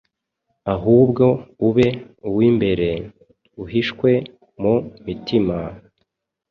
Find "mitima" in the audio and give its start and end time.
5.05-5.57